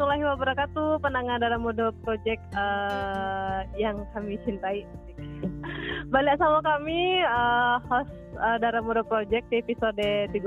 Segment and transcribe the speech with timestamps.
[0.00, 4.88] warahmatullahi wabarakatuh, pendengar dalam mode project uh, yang kami cintai.
[6.12, 8.08] Balik sama kami uh, host
[8.40, 10.40] uh, dalam mode project di episode 30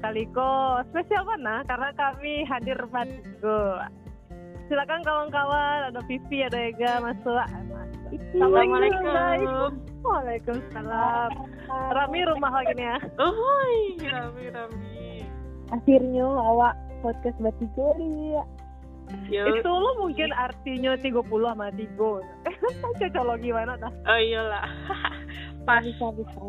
[0.00, 2.80] Kali ko spesial mana karena kami hadir
[3.44, 3.84] Go.
[4.72, 7.44] Silakan kawan-kawan, ada Vivi, ada Ega, masuk.
[8.32, 9.76] Assalamualaikum.
[10.00, 11.30] Waalaikumsalam.
[11.68, 12.98] Rami rumah lagi nih ya.
[13.20, 13.36] Oh,
[14.08, 15.20] Rami Rami.
[15.68, 18.44] Akhirnya awak podcast Batigo ya.
[19.48, 22.20] Itu lo mungkin artinya 30 sama Tigo.
[23.00, 23.92] Cocok gimana dah?
[24.04, 24.68] Oh iyalah.
[25.66, 25.80] Pas.
[25.80, 26.40] Bisa bisa.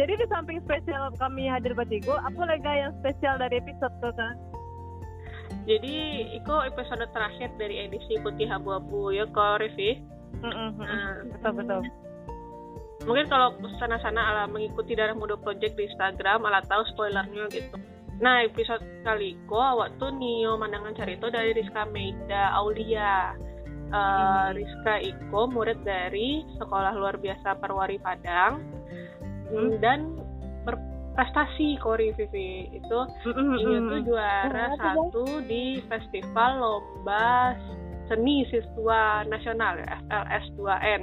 [0.00, 4.34] Jadi di samping spesial kami hadir Batigo, apa lagi yang spesial dari episode itu kan?
[5.68, 5.94] Jadi
[6.40, 10.00] itu episode terakhir dari edisi Putih Abu-Abu ya kok Revi.
[10.40, 11.80] Nah, betul betul.
[13.04, 17.76] Mungkin kalau sana-sana ala mengikuti darah muda project di Instagram ala tahu spoilernya gitu.
[18.20, 23.32] Nah episode kali ko awak tuh Nio mandangan cerita dari Rizka Meida Aulia.
[23.90, 28.62] Uh, Rizka Iko murid dari Sekolah Luar Biasa Perwari Padang.
[29.50, 29.82] Hmm.
[29.82, 30.14] dan
[30.62, 32.70] berprestasi Kori Vivi.
[32.70, 37.58] Itu dia tuh juara satu di festival lomba
[38.06, 41.02] seni siswa nasional FLS 2N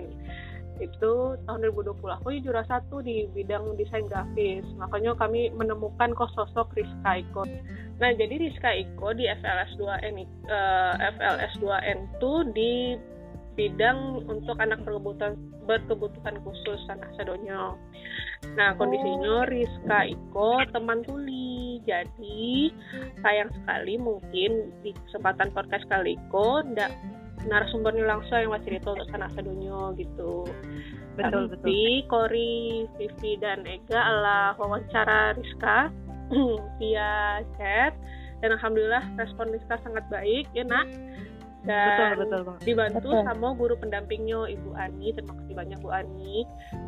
[0.80, 1.14] itu
[1.46, 4.66] tahun 2020 aku juara satu di bidang desain grafis.
[4.78, 7.44] Makanya kami menemukan kok sosok Rizka Iko.
[7.98, 10.16] Nah jadi Rizka Iko di FLS 2N
[10.50, 12.98] uh, FLS 2N tuh di
[13.58, 15.34] bidang untuk anak berkebutuhan
[15.66, 17.74] berkebutuhan khusus anak sedonyo
[18.54, 21.82] nah kondisinya Rizka Iko teman tuli.
[21.88, 22.70] Jadi
[23.24, 26.92] sayang sekali mungkin di kesempatan podcast kali Iko ndak
[27.48, 30.46] narasumbernya langsung yang masih itu untuk anak sedonyo gitu.
[31.18, 32.10] Betul Tapi betul.
[32.12, 35.90] Kori, Vivi dan Ega adalah wawancara Rizka
[36.78, 37.98] via chat.
[38.38, 40.86] Dan alhamdulillah respon Rizka sangat baik ya nak.
[41.66, 42.58] Dan betul betul Bang.
[42.64, 43.26] dibantu Betul.
[43.28, 45.08] sama guru pendampingnya Ibu Ani.
[45.12, 46.36] Terima kasih banyak Bu Ani.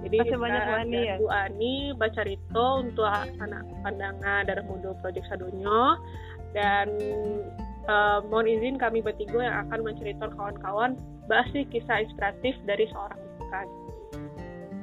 [0.06, 1.16] Jadi Rizka banyak, Bu Ani, dan ya.
[1.18, 3.10] Bu Ani baca rito untuk
[3.42, 5.98] anak pandangan darah muda Project Sadonyo
[6.54, 6.88] dan
[7.90, 10.92] eh, mohon izin kami bertiga yang akan menceritakan kawan-kawan
[11.26, 13.62] bahasi kisah inspiratif dari seorang Rizka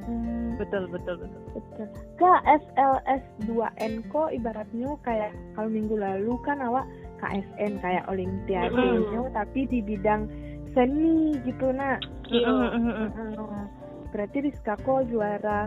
[0.06, 1.86] Hmm, betul betul betul betul.
[2.14, 6.86] Kak FLS 2N ko ibaratnya kayak kalau minggu lalu kan awak
[7.18, 9.34] KSN kayak Olimpiade Mm-mm.
[9.34, 10.30] tapi di bidang
[10.70, 12.06] seni gitu nak.
[12.30, 12.46] Iya.
[12.70, 13.66] Hmm,
[14.14, 15.66] Berarti Rizka ko juara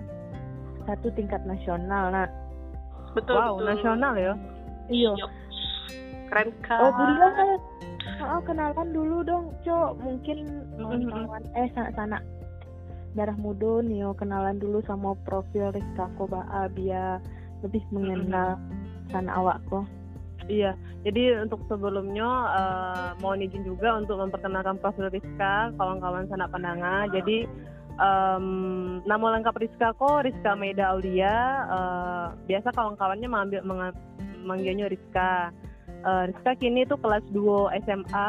[0.88, 2.32] satu tingkat nasional nak.
[3.12, 3.68] betul wow betul.
[3.68, 4.34] nasional ya
[4.88, 5.12] Iya.
[6.30, 7.60] Keren kan Oh kan?
[8.20, 9.98] Oh, kenalan dulu dong, Cok.
[10.04, 10.38] Mungkin
[10.78, 11.10] Mm-mm.
[11.10, 12.18] kawan eh sana, sana
[13.18, 16.46] darah muda nih, oh, kenalan dulu sama profil Rizka Koba
[16.78, 17.18] biar
[17.66, 18.56] lebih mengenal
[19.10, 19.84] sana awak kok.
[20.50, 20.74] Iya,
[21.06, 22.26] jadi untuk sebelumnya
[22.58, 27.10] eh, mohon izin juga untuk memperkenalkan profil Rizka, kawan-kawan sanak pandangan.
[27.14, 27.46] Jadi
[27.98, 28.46] em,
[29.06, 31.36] nama lengkap Rizka kok Rizka Meida Aulia.
[31.70, 34.02] Eh, biasa kawan-kawannya mengambil menga-
[34.42, 35.54] manggilnya Rizka.
[36.00, 38.28] Eh, Rizka kini tuh kelas 2 SMA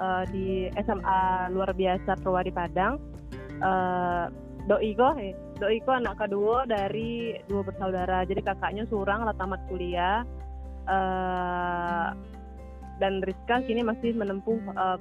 [0.00, 0.46] eh, di
[0.80, 2.96] SMA luar biasa Perwari Padang.
[3.60, 4.24] Eh,
[4.64, 8.24] Doi eh, Doi ko anak kedua dari dua bersaudara.
[8.24, 10.24] Jadi kakaknya surang lah tamat kuliah
[10.88, 12.08] eh
[13.00, 14.98] dan Rizka kini masih menempuh eh,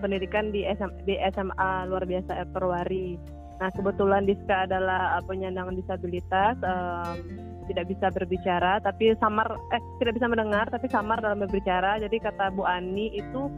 [0.00, 3.16] pendidikan di SM, di SMA luar biasa Perwari.
[3.56, 7.16] Nah kebetulan Rizka adalah penyandang disabilitas, em,
[7.66, 11.98] tidak bisa berbicara, tapi samar eh tidak bisa mendengar, tapi samar dalam berbicara.
[12.00, 13.50] Jadi kata Bu Ani itu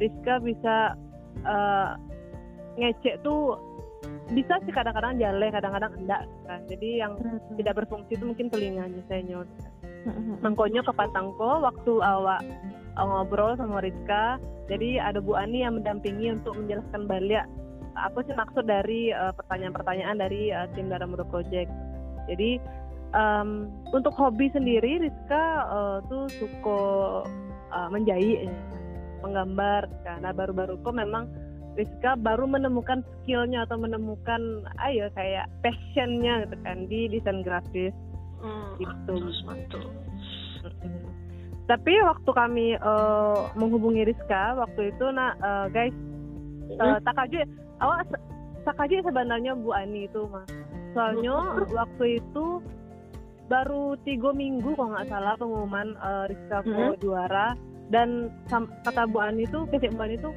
[0.00, 0.94] Rizka bisa
[1.42, 1.90] eh,
[2.78, 3.58] ngecek tuh
[4.30, 6.60] bisa sih kadang-kadang jale, kadang-kadang enggak kan.
[6.70, 7.18] Jadi yang
[7.58, 9.48] tidak berfungsi itu mungkin telinganya saya nyot
[10.42, 12.40] mengkonyo ke Patangko waktu awak
[12.94, 17.46] uh, ngobrol sama Rizka jadi ada Bu Ani yang mendampingi untuk menjelaskan balik
[17.96, 21.70] apa sih maksud dari uh, pertanyaan-pertanyaan dari uh, tim Darah Muda Project
[22.30, 22.58] jadi
[23.16, 26.80] em, untuk hobi sendiri Rizka uh, tuh suka
[27.72, 28.54] uh, menjahit ya,
[29.24, 31.24] menggambar karena baru-baru kok memang
[31.76, 34.40] Rizka baru menemukan skillnya atau menemukan
[34.84, 37.92] ayo kayak passionnya gitu kan di desain grafis
[38.36, 38.84] Hmm, Gitu.
[38.84, 39.84] mantul, mantul.
[40.60, 41.08] Mm-mm.
[41.66, 45.96] Tapi waktu kami eh, menghubungi Rizka waktu itu nak eh, guys
[46.78, 47.42] uh, takaju
[47.80, 48.24] awak se-
[48.68, 50.44] takaju sebenarnya Bu Ani itu mah.
[50.92, 51.32] Soalnya
[51.72, 52.44] waktu itu
[53.46, 57.54] baru tiga minggu kalau nggak salah pengumuman eh, Rizka mau juara.
[57.86, 58.34] Dan
[58.82, 60.30] kata Bu Ani itu Bu Ani itu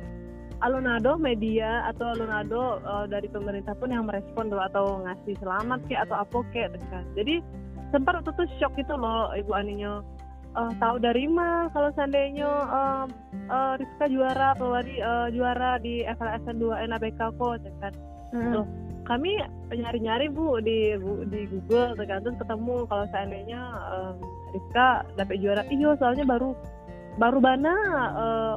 [0.61, 6.05] alunado media atau alunado eh, dari pemerintah pun yang merespon tuh atau ngasih selamat kayak
[6.09, 7.03] atau apa kayak gitu kan.
[7.17, 7.35] Jadi
[7.89, 10.01] sempat waktu itu shock itu loh Ibu Aninya.
[10.49, 13.05] Uh, tahu dari mah kalau seandainya uh,
[13.53, 17.93] uh, Rizka juara keluar di uh, juara di FLSN 2 NABK kok kan.
[18.33, 18.53] Hmm.
[18.57, 18.65] Loh,
[19.09, 19.41] kami
[19.73, 22.85] nyari-nyari bu di bu, di Google tergantung ketemu.
[22.85, 24.15] Kalau seandainya um,
[24.53, 26.53] Rizka dapat juara iyo soalnya baru
[27.17, 27.75] baru bana
[28.13, 28.53] uh,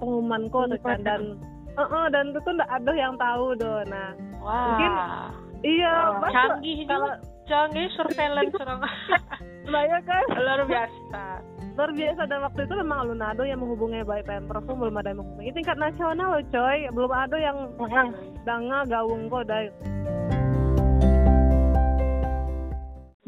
[0.00, 1.04] pengumuman kok kan.
[1.04, 1.36] Dan
[1.76, 3.84] uh, uh, dan itu nggak ada yang tahu do.
[3.84, 4.56] Nah Wah.
[4.72, 4.92] mungkin
[5.68, 6.32] iya wow.
[6.32, 7.12] canggih kalau
[7.44, 8.80] canggih surveillance orang.
[9.70, 10.24] Nah ya kan?
[10.34, 11.29] Luar biasa
[11.80, 15.24] luar biasa dan waktu itu memang Alunado yang menghubungi baik pemprov pun belum ada yang
[15.24, 15.56] menghubungi.
[15.56, 16.78] Tingkat nasional loh coy.
[16.92, 17.56] Belum ada yang
[18.44, 19.72] danga gawung kok dai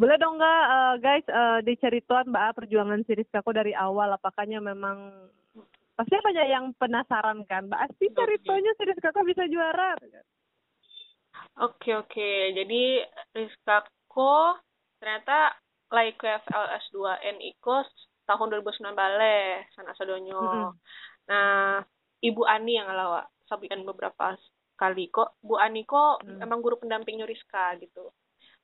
[0.02, 4.10] boleh dong nggak uh, guys uh, dicerituan mbak perjuangan si Rizka kok dari awal?
[4.10, 5.14] Apakahnya memang
[5.94, 7.70] pasti banyak yang penasaran kan?
[7.70, 9.94] Mbak Asti ceritanya si Rizka kok bisa juara
[11.62, 14.60] Oke oke, jadi Rizka kok
[14.98, 15.54] ternyata
[15.94, 17.86] like FLS 2 N ikos
[18.32, 20.40] tahun 2009 bale sana sadonyo.
[20.40, 20.72] Mm -hmm.
[21.28, 21.84] Nah,
[22.24, 24.32] Ibu Ani yang alawa sabikan beberapa
[24.80, 26.40] kali kok Bu Ani kok mm.
[26.40, 28.08] emang guru pendampingnya Rizka gitu.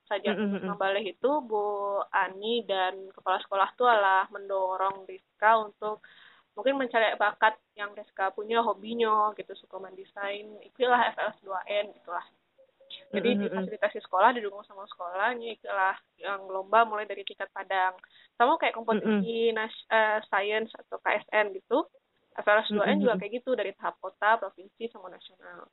[0.09, 1.05] Saja mm -hmm.
[1.05, 6.01] itu Bu Ani dan kepala sekolah tuh adalah mendorong Rizka untuk
[6.57, 12.25] mungkin mencari bakat yang Rizka punya hobinya gitu suka mendesain ikulah FLS 2N gitulah
[13.09, 13.49] jadi mm-hmm.
[13.49, 17.97] difasilitasi sekolah didukung sama sekolahnya itulah yang lomba mulai dari tingkat padang.
[18.37, 19.57] Sama kayak kompetisi mm-hmm.
[19.57, 21.89] nas uh, science atau KSN gitu
[22.37, 23.01] FLS 2N mm-hmm.
[23.01, 25.65] juga kayak gitu dari tahap kota provinsi sama nasional.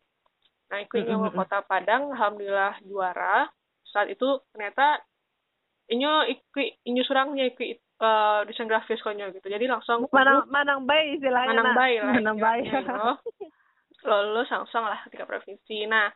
[0.73, 1.37] Nah ikutnya mm-hmm.
[1.37, 3.47] kota padang alhamdulillah juara.
[3.85, 5.05] Saat itu ternyata
[5.93, 9.47] inyo ikut inyo surangnya ikut uh, desain grafis koknya gitu.
[9.47, 12.65] Jadi langsung manang manang bayi istilahnya manang bayi lah manang bayi
[14.07, 15.87] lulus langsung lah ketika provinsi.
[15.87, 16.11] Nah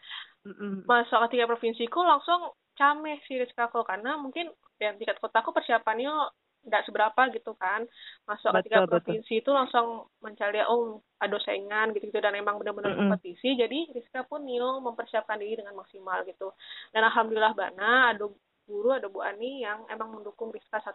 [0.47, 4.49] mm masuk ke tiga provinsiku langsung cameh sih Rizkaku karena mungkin
[4.81, 6.33] yang tingkat kotaku persiapannya
[6.65, 7.89] tidak seberapa gitu kan.
[8.29, 12.93] Masuk ke tiga provinsi itu langsung mencari oh ada saingan gitu gitu dan emang benar-benar
[12.93, 13.11] mm-hmm.
[13.13, 13.57] kompetisi.
[13.57, 16.53] Jadi Rizka pun Nio mempersiapkan diri dengan maksimal gitu.
[16.93, 18.29] Dan alhamdulillah bana ada
[18.69, 20.95] guru ada Bu Ani yang emang mendukung Rizka 100%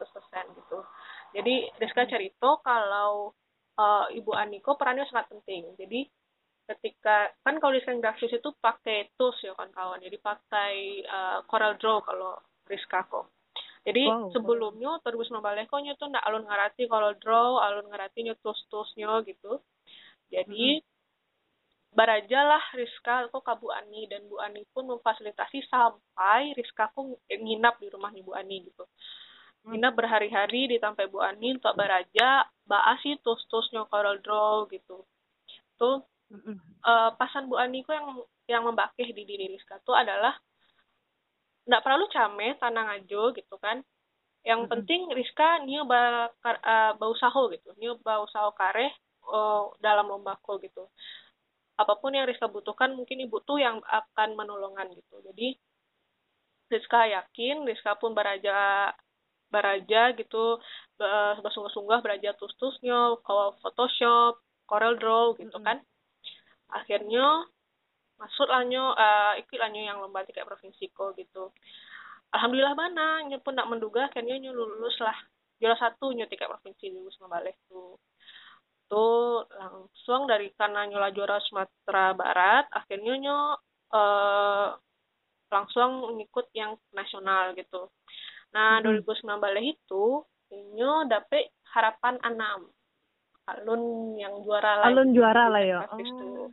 [0.55, 0.79] gitu.
[1.35, 3.33] Jadi Rizka cerita kalau
[3.75, 5.75] uh, Ibu Ani kok perannya sangat penting.
[5.75, 6.07] Jadi
[6.65, 11.77] ketika kan kalau desain grafis itu pakai tools ya kan kawan jadi pakai uh, Corel
[11.77, 13.29] Draw kalau Rizka kok
[13.85, 14.97] jadi wow, sebelumnya.
[15.05, 19.61] 2019 kok tuh ndak alun ngarati Corel Draw alun ngarati tools toolsnya gitu
[20.33, 20.93] jadi hmm.
[21.95, 27.23] Baraja lah Rizka kok ke Bu Ani dan Bu Ani pun memfasilitasi sampai Rizka kok
[27.31, 29.71] nginap di rumah Bu Ani gitu hmm.
[29.71, 35.07] nginap berhari-hari di tempat Bu Ani untuk baraja baasi tools-toolsnya Corel Draw gitu
[35.79, 38.07] tuh uh, pasan Bu Ani yang
[38.45, 40.33] yang membakeh di diri Rizka tuh adalah
[41.65, 43.81] nggak perlu came tanang aja gitu kan.
[44.45, 44.73] Yang mm -hmm.
[44.73, 48.93] penting Rizka niu ba uh, bau saho gitu niu bau saho kareh
[49.25, 50.85] uh, dalam lombako gitu.
[51.75, 55.19] Apa pun yang Rizka butuhkan mungkin ibu tuh yang akan menolongan gitu.
[55.25, 55.57] Jadi
[56.69, 58.89] Rizka yakin Rizka pun beraja
[59.49, 60.57] beraja gitu
[61.41, 65.67] bersungguh-sungguh beraja tus-tusnya kalau Photoshop Corel Draw gitu mm -hmm.
[65.67, 65.77] kan
[66.71, 67.45] akhirnya
[68.15, 71.51] masuk lanyo uh, ikut lanyo yang lomba tiga provinsi kok gitu.
[72.31, 75.15] Alhamdulillah mana nyo pun tak menduga akhirnya nyo lulus lah
[75.59, 77.95] juara satu nyo tiga provinsi lulus balik tuh
[78.85, 83.39] tuh langsung dari karena nyola juara Sumatera Barat akhirnya nyo
[83.95, 84.67] uh,
[85.49, 87.89] langsung ngikut yang nasional gitu.
[88.53, 89.03] Nah hmm.
[89.03, 90.05] 2019 itu
[90.75, 92.69] nyo dapet harapan enam.
[93.45, 95.81] Alun yang juara lah alun juara lah ya.
[95.85, 96.49] Oh.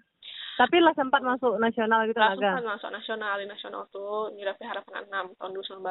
[0.62, 5.02] Tapi lah sempat masuk nasional gitu lah sempat masuk nasional di nasional tuh nyirapi harapan
[5.10, 5.82] enam tahun 2019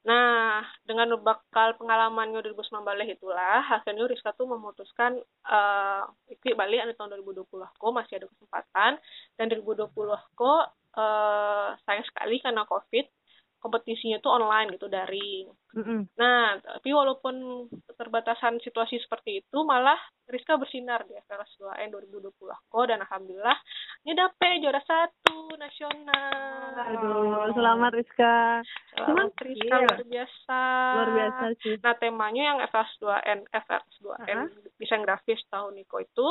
[0.00, 7.20] Nah, dengan bakal pengalamannya 2019 itulah, akhirnya Rizka tuh memutuskan uh, ikut balik di tahun
[7.20, 8.92] 2020 kok masih ada kesempatan.
[9.36, 9.92] Dan 2020
[10.32, 10.64] kok
[10.96, 13.19] uh, sayang sekali karena COVID
[13.60, 15.44] kompetisinya tuh online gitu dari.
[15.76, 16.00] Mm-hmm.
[16.18, 22.84] Nah, tapi walaupun keterbatasan situasi seperti itu, malah Rizka bersinar di FLS 2N 2020 kok
[22.86, 23.58] dan alhamdulillah
[24.06, 26.70] ini dapet juara satu nasional.
[26.96, 28.64] Aduh, selamat Rizka.
[28.96, 29.86] Selamat Rizka iya.
[29.86, 30.60] luar biasa.
[30.96, 31.74] Luar biasa sih.
[31.82, 34.72] Nah, temanya yang FLS 2N, FLS 2N uh-huh.
[34.80, 36.26] desain grafis tahun Niko itu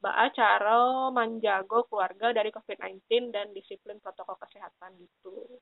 [0.00, 5.60] Mbak cara menjaga keluarga dari COVID-19 dan disiplin protokol kesehatan gitu.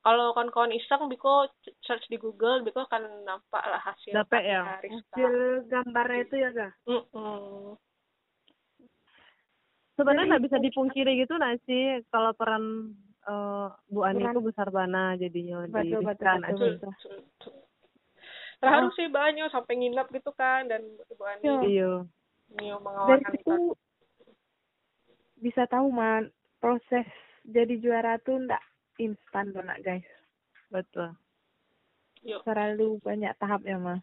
[0.00, 1.44] Kalau kawan-kawan iseng, biko
[1.84, 4.16] search di Google, biko akan nampak lah hasil.
[4.16, 4.62] Dapat ya?
[4.80, 5.32] Hasil
[5.68, 6.72] gambarnya itu ya, Kak?
[6.88, 7.76] Mm-mm.
[10.00, 12.96] Sebenarnya nggak bisa dipungkiri gitu nggak sih kalau peran
[13.28, 17.54] uh, Bu Ani itu besar bana jadinya betul, di betul, betul, betul, betul.
[18.60, 21.60] terharu sih banyak sampai nginap gitu kan dan ibu Ani Iya.
[21.68, 21.92] Iya.
[22.50, 22.76] Nio
[23.06, 23.76] dari situ
[25.40, 26.28] bisa tahu man
[26.58, 27.06] proses
[27.46, 28.60] jadi juara tuh ndak
[29.00, 30.04] instan tuh nak guys
[30.68, 31.16] Betul.
[32.20, 32.44] Yuk.
[32.44, 34.00] terlalu banyak tahapnya mah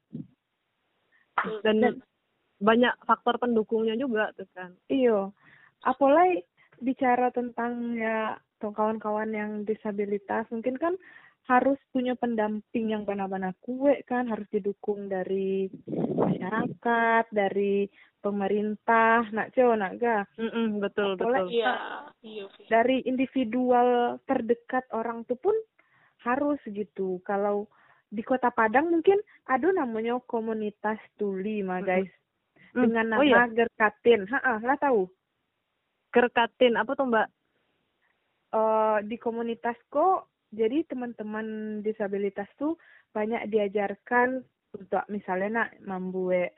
[1.62, 2.02] Dan, Dan-
[2.58, 4.74] banyak faktor pendukungnya juga tuh kan.
[4.90, 5.30] iyo
[5.86, 6.42] apalagi
[6.82, 10.98] bicara tentang ya kawan-kawan yang disabilitas mungkin kan
[11.48, 15.72] harus punya pendamping yang benar-benar kuat kan harus didukung dari
[16.14, 17.88] masyarakat dari
[18.20, 21.56] pemerintah nak cio nak ga Mm-mm, betul Apalagi- betul.
[21.56, 21.74] iya
[22.20, 22.64] iya Vi.
[22.68, 23.90] dari individual
[24.24, 25.56] terdekat orang tuh pun
[26.20, 27.24] harus gitu.
[27.24, 27.72] Kalau
[28.06, 32.12] di Kota Padang mungkin ada namanya komunitas tuli mah guys
[32.70, 34.28] Hmm, dengan oh nama iya, Gerkatin.
[34.28, 35.08] Ha lah tahu.
[36.10, 37.28] kerkatin apa tuh Mbak?
[38.50, 40.28] Eh di komunitas kok
[40.58, 42.76] jadi teman-teman disabilitas tuh
[43.14, 44.42] banyak diajarkan
[44.74, 46.58] untuk misalnya nak membuat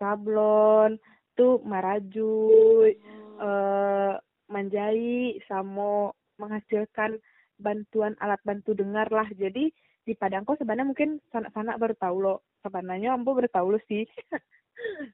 [0.00, 0.96] sablon,
[1.36, 2.96] tuh marajui,
[3.40, 4.14] eh
[4.50, 6.10] menjahit sama
[6.42, 7.22] menghasilkan
[7.62, 9.28] bantuan alat bantu dengar lah.
[9.30, 9.70] Jadi
[10.02, 12.34] di Padangko sebenarnya mungkin sanak-sanak baru tahu lo
[12.66, 14.08] sebenarnya ambo baru tahu lo sih.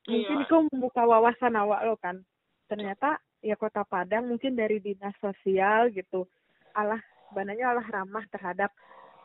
[0.06, 0.48] Mungkin Iya.
[0.48, 2.22] kau membuka wawasan awak lo kan.
[2.70, 6.25] Ternyata ya kota Padang mungkin dari dinas sosial gitu.
[6.72, 8.71] Alah sebenarnya alah ramah terhadap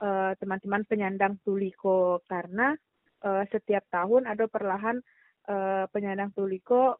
[0.02, 2.74] eh, teman-teman penyandang tuliko karena
[3.22, 5.00] eh, setiap tahun ada perlahan
[5.48, 6.98] eh, penyandang tuliko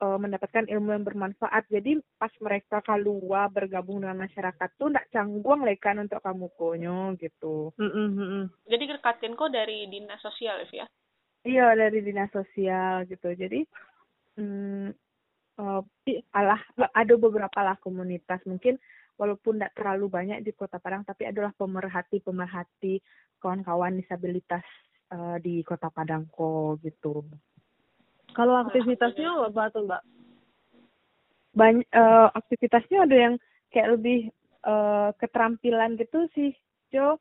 [0.00, 1.68] eh, mendapatkan ilmu yang bermanfaat.
[1.68, 7.70] Jadi pas mereka keluar bergabung dengan masyarakat tuh ndak canggung lekan untuk kamu konyo gitu.
[7.76, 8.44] Mm-mm, mm-mm.
[8.64, 10.86] jadi gerkatin kok dari dinas sosial ya ya
[11.46, 13.30] Iya dari dinas sosial gitu.
[13.32, 13.62] Jadi
[14.36, 14.90] hmm,
[15.58, 16.60] eh, i- alah
[16.92, 18.76] ada beberapa lah komunitas mungkin
[19.18, 23.02] walaupun tidak terlalu banyak di Kota Padang tapi adalah pemerhati pemerhati
[23.42, 24.64] kawan-kawan disabilitas
[25.10, 27.26] eh, di Kota Padang kok gitu.
[28.32, 30.02] Kalau aktivitasnya apa tuh Mbak?
[31.58, 33.34] banyak eh, aktivitasnya ada yang
[33.74, 34.30] kayak lebih
[34.62, 36.54] eh, keterampilan gitu sih
[36.94, 37.18] Jo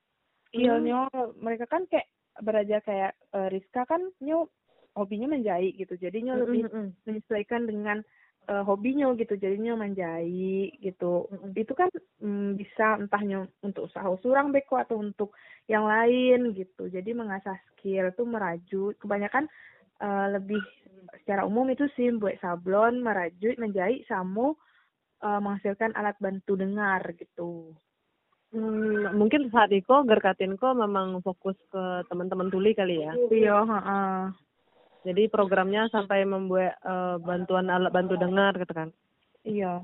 [0.48, 1.10] skillnya
[1.42, 2.08] mereka kan kayak
[2.46, 4.46] belajar kayak eh, Rizka kan nyo
[4.94, 7.06] hobinya menjahit gitu jadinya lebih Mm-mm, mm-mm.
[7.06, 8.02] menyesuaikan dengan
[8.48, 11.28] eh, hobinya gitu jadinya menjahit gitu.
[11.54, 11.92] Itu kan
[12.24, 15.36] mm, bisa entahnya untuk usaha surang beko atau untuk
[15.68, 16.88] yang lain gitu.
[16.88, 19.52] Jadi mengasah skill tuh merajut kebanyakan
[20.00, 20.64] eh, lebih
[21.24, 24.56] secara umum itu sih buat sablon merajut menjahit sama
[25.22, 27.76] eh, menghasilkan alat bantu dengar gitu.
[28.48, 33.12] Hmm, mungkin saat itu Gerkatinko memang fokus ke teman-teman tuli kali ya.
[33.28, 34.47] iya heeh.
[35.08, 38.92] Jadi programnya sampai membuat eh, bantuan alat bantu dengar gitu kan.
[39.48, 39.80] iya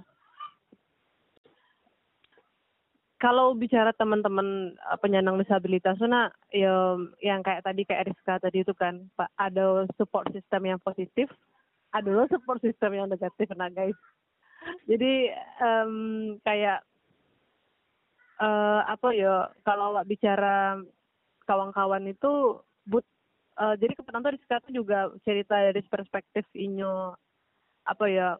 [3.24, 8.75] Kalau bicara teman-teman eh, penyandang disabilitas nak ya, yang kayak tadi kayak Rizka tadi itu
[8.75, 11.32] kan, Pak ada support system yang positif,
[11.96, 13.96] ada loh support system yang negatif nah guys.
[14.88, 15.32] Jadi
[15.63, 15.94] em,
[16.44, 16.84] kayak
[18.44, 20.84] eh apa ya kalau bicara
[21.48, 23.06] kawan-kawan itu but
[23.60, 27.14] eh, jadi kebetulan Rizka tuh juga cerita dari perspektif inyo
[27.84, 28.40] apa ya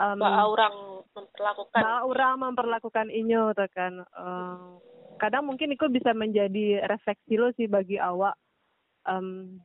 [0.00, 0.76] bahwa orang
[1.12, 1.80] memperlakukan.
[1.80, 3.92] Bahwa orang memperlakukan inyo tuh kan.
[4.00, 4.68] Eh,
[5.20, 8.32] kadang mungkin itu bisa menjadi refleksi lo sih bagi awak.
[9.04, 9.60] Em,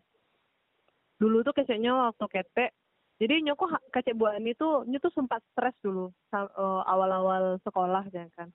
[1.19, 2.71] dulu tuh kayaknya waktu ketek
[3.15, 7.55] jadi nyo kok ha- kecek bu Ani tuh nyo tuh sempat stres dulu eh, awal-awal
[7.63, 8.51] sekolah ya kan.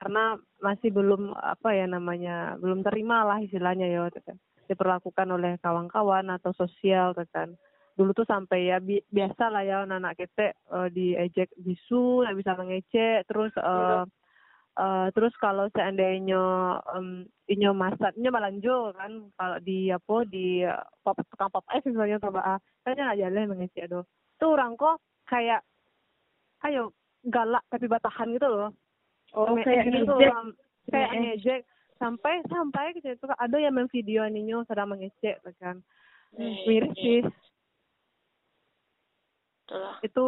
[0.00, 0.32] Karena
[0.64, 4.36] masih belum apa ya namanya belum terima lah istilahnya ya tuh kan
[4.70, 7.58] diperlakukan oleh kawan-kawan atau sosial tuh kan.
[7.98, 12.52] Dulu tuh sampai ya bi- biasa lah ya anak-anak kita eh, diejek bisu nggak bisa
[12.54, 14.02] mengecek terus eh
[14.78, 16.40] eh, terus kalau seandainya
[16.94, 20.62] em, inyo masak inyo malanjo kan kalau di apa di
[21.02, 24.00] pop tukang pop es misalnya coba ah kayaknya nggak jalan mengecek do
[24.38, 25.60] tuh orang kok kayak
[26.64, 26.94] ayo
[27.26, 28.70] galak tapi batahan gitu loh.
[29.36, 30.50] Oh kayak gitu, um,
[30.90, 31.60] kayak Nge- ngejek
[32.00, 35.84] sampai sampai gitu itu ada yang memvideo ninyo sedang mengecek kan.
[36.40, 37.20] Eh, miris eh, sih.
[39.70, 39.94] Itulah.
[40.02, 40.26] itu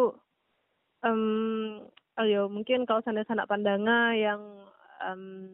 [1.03, 1.83] um,
[2.23, 4.39] ayo mungkin kalau sana sanak pandangan yang
[5.03, 5.51] um,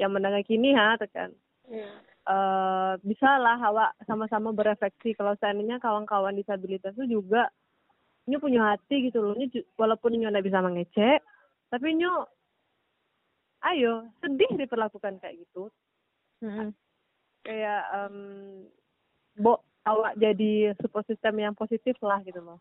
[0.00, 1.36] yang mendengar kini ha tekan
[1.70, 1.86] Iya.
[2.26, 5.14] eh bisa lah awak sama-sama berefleksi.
[5.14, 7.46] Kalau seandainya kawan-kawan disabilitas itu juga
[8.26, 9.38] nyu punya hati gitu loh.
[9.38, 9.46] Nyu
[9.78, 11.22] walaupun nyu nggak bisa mengecek
[11.70, 12.10] tapi nyu
[13.60, 15.68] ayo sedih diperlakukan kayak gitu.
[16.40, 16.72] Mm-mm.
[17.44, 18.64] kayak um,
[19.36, 22.60] bo awak jadi support system yang positif lah gitu loh.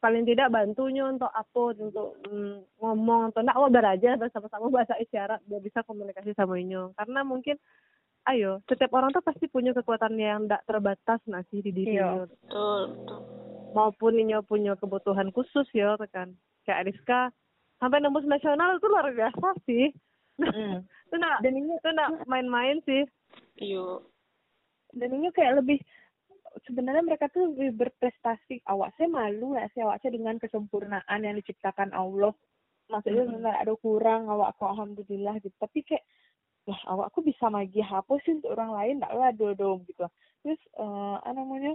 [0.00, 5.40] Paling tidak bantunya untuk apa untuk mm, ngomong atau enggak awak belajar sama-sama bahasa isyarat
[5.44, 6.92] biar bisa komunikasi sama inyo.
[6.96, 7.56] Karena mungkin
[8.28, 12.24] ayo setiap orang tuh pasti punya kekuatan yang tidak terbatas nasi di diri Iya.
[12.24, 13.20] betul betul.
[13.76, 16.32] Maupun inyo punya kebutuhan khusus ya kan
[16.64, 17.28] kayak Ariska
[17.84, 19.92] sampai nembus nasional itu luar biasa sih.
[20.40, 20.80] Mm.
[21.12, 23.04] itu nak dan ini itu nak main-main sih.
[23.60, 24.08] Iyo
[24.94, 25.82] dan ini kayak lebih
[26.70, 28.62] sebenarnya mereka tuh lebih berprestasi.
[28.64, 32.32] Awak saya malu ya sih awak saya dengan kesempurnaan yang diciptakan Allah.
[32.88, 35.54] Maksudnya nggak ada kurang awak kok alhamdulillah gitu.
[35.58, 36.04] Tapi kayak
[36.64, 37.84] lah awakku bisa magi
[38.24, 38.94] sih untuk orang lain?
[39.02, 40.06] Nggak lah dodom gitu.
[40.46, 41.72] Terus eh apa namanya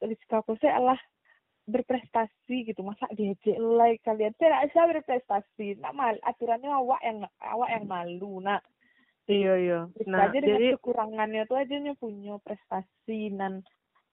[0.00, 0.96] Rizka Kose adalah
[1.66, 2.80] berprestasi gitu.
[2.86, 4.32] Masa diajak like kalian?
[4.38, 5.78] Tidak bisa berprestasi.
[5.82, 8.62] Nak mal aturannya awak yang awak yang malu nak.
[9.26, 9.80] Iya iya.
[10.06, 13.66] Nah aja dengan jadi kekurangannya tuh aja nya punya prestasi dan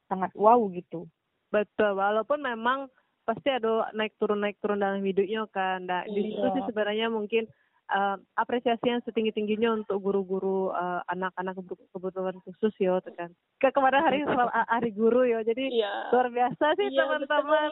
[0.09, 1.05] sangat wow gitu.
[1.53, 2.89] Betul walaupun memang
[3.23, 6.53] pasti ada naik turun naik turun dalam hidupnya kan nah di situ Iya.
[6.59, 7.47] sih sebenarnya mungkin
[7.93, 13.29] eh, apresiasi yang setinggi tingginya untuk guru-guru eh, anak-anak kebu- kebutuhan khusus ya kan.
[13.61, 14.25] Ke kemarin hari
[14.67, 16.09] hari guru ya jadi iya.
[16.09, 17.71] luar biasa sih Iya, teman-teman.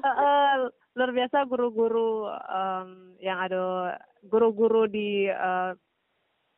[0.00, 0.54] Eh, eh,
[0.94, 2.88] luar biasa guru-guru em,
[3.18, 5.72] yang ada guru-guru di eh,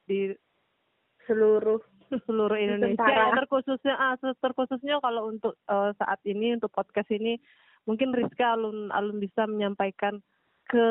[0.07, 0.21] di
[1.27, 1.81] seluruh
[2.29, 3.09] seluruh Indonesia.
[3.09, 7.41] ya, terkhususnya ah, terkhususnya kalau untuk eh, saat ini untuk podcast ini
[7.89, 10.21] mungkin Rizka alun alun bisa menyampaikan
[10.73, 10.89] ke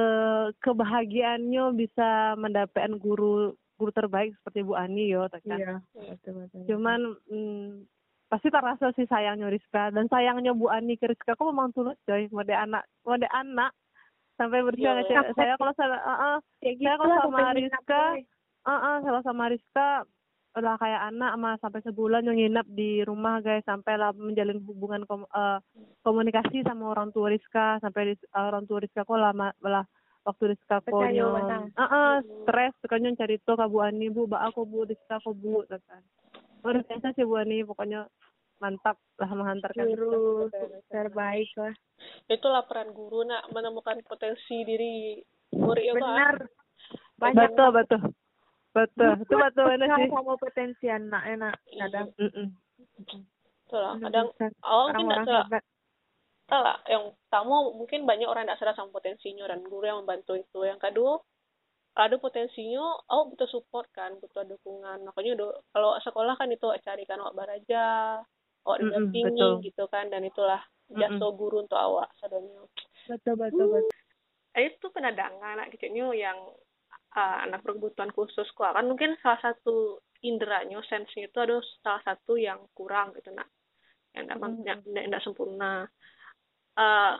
[0.62, 5.42] kebahagiaannya bisa mendapatkan guru guru terbaik seperti Bu Ani yo kan?
[5.58, 6.62] Iya betul betul.
[6.70, 7.90] Cuman mm,
[8.30, 9.90] pasti terasa sih sayangnya Rizka.
[9.90, 11.34] Dan sayangnya Bu Ani ke Rizka.
[11.34, 13.74] Kok memang tulus coy mode anak mode anak.
[14.38, 15.10] Sampai berjuang Iya.
[15.10, 18.04] saya, saya kalau saya uh, uh, saya kalau sama Rizka,
[18.66, 19.90] uh, uh, kalau sama Rizka
[20.52, 23.64] udah kayak anak mah sampai sebulan yang nginep di rumah guys.
[23.64, 25.60] Sampai lah menjalin hubungan kom- eh,
[26.04, 27.80] komunikasi sama orang tua Rizka.
[27.80, 29.88] Sampai eh, orang tua Rizka kok lama lah
[30.28, 31.64] waktu Rizka kok nyon Bang.
[31.74, 32.12] uh, uh,
[32.46, 36.02] stres kan cari tuh ke Bu Ani Bu ba aku Bu Rizka aku Bu kan
[36.62, 38.06] luar biasa sih Bu Ani pokoknya
[38.62, 40.46] mantap lah menghantarkan guru
[40.94, 41.74] terbaik lah.
[42.30, 45.18] Itulah peran guru nak menemukan potensi diri
[45.58, 46.02] murid ya Pak.
[46.06, 46.36] benar.
[47.18, 47.38] Banyak.
[47.42, 48.02] betul betul
[48.72, 49.12] betul.
[49.24, 50.10] Itu betul benar sih?
[50.12, 52.08] sama potensi anak enak kadang.
[52.20, 52.48] Mm-mm.
[53.68, 53.96] Betul lah.
[54.00, 54.28] kadang
[54.64, 55.64] awal mungkin orang-orang nggak hebat.
[56.52, 60.36] Sadar lah yang kamu mungkin banyak orang tidak sadar sama potensinya dan guru yang membantu
[60.36, 60.60] itu.
[60.68, 61.24] Yang kedua
[61.92, 65.08] ada potensinya awak butuh support kan butuh dukungan.
[65.08, 67.84] Makanya do, kalau sekolah kan itu awak cari kan awak baraja
[68.68, 69.64] awak didampingi betul.
[69.64, 72.12] gitu kan dan itulah jasa guru untuk awak.
[72.20, 72.68] Sadanya
[73.08, 73.96] betul betul betul.
[74.52, 76.36] Eh, itu penadangan anak kecilnya yang
[77.16, 82.38] uh, anak berkebutuhan khusus kok kan mungkin salah satu inderanya sense-nya itu ada salah satu
[82.38, 83.50] yang kurang gitu nak.
[84.14, 84.64] Yang tidak Mhm.
[84.68, 85.74] yang tidak sempurna.
[86.78, 87.18] Uh,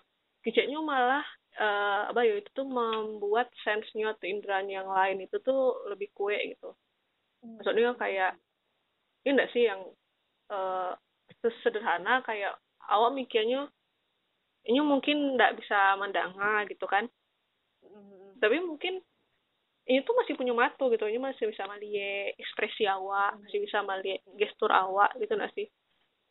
[0.82, 1.26] malah
[1.60, 6.38] uh, apa ya itu tuh membuat sense-nya atau inderanya yang lain itu tuh lebih kue
[6.56, 6.74] gitu.
[7.42, 8.38] Maksudnya kayak
[9.26, 9.82] ini enggak sih yang
[10.50, 10.94] uh,
[11.66, 12.58] sederhana kayak
[12.90, 13.70] awak mikirnya
[14.66, 17.10] ini mungkin nggak bisa mendengar gitu kan.
[18.42, 19.02] Tapi mungkin
[19.92, 21.04] ini tuh masih punya mata gitu.
[21.04, 25.68] Ini masih bisa melihat ekspresi awak masih bisa melihat gestur awak gitu nggak sih?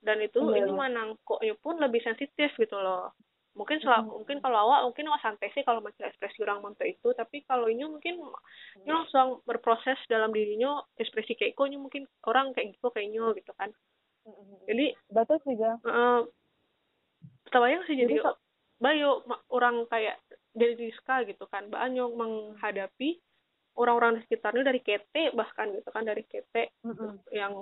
[0.01, 3.13] Dan itu Iya, ini manangkoknya pun lebih sensitif gitu loh.
[3.53, 7.13] Mungkin sel- mungkin kalau awak mungkin awak santai sih kalau macam ekspresi orang mantu itu.
[7.13, 8.17] Tapi kalau ini mungkin
[8.81, 13.69] ini langsung berproses dalam dirinya ekspresi kayak ini mungkin orang kayak gitu kayaknya gitu kan.
[14.65, 15.77] Jadi betul sih Ga.
[15.85, 16.21] eh
[17.51, 18.25] terbayang sih jadi Jadi
[18.81, 19.21] bayo
[19.53, 20.17] orang kayak
[20.57, 21.69] dari Rizka gitu kan.
[21.69, 23.21] Banyak menghadapi
[23.81, 27.17] orang-orang di sekitarnya dari kete bahkan gitu kan dari kete Mm-mm.
[27.33, 27.53] yang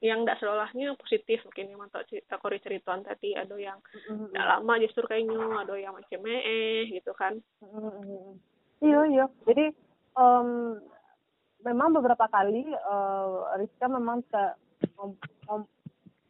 [0.00, 3.76] yang tidak selolahnya positif mungkin yang mantap cerita kori cerituan tadi ada yang
[4.32, 8.40] tidak lama justru kayaknya ada yang macam eh gitu kan Mm-mm.
[8.80, 9.24] Iya iya.
[9.48, 9.72] Jadi
[10.16, 10.48] em,
[11.64, 14.42] memang beberapa kali eh, Rizka memang ke
[14.96, 15.70] ngom- ngom-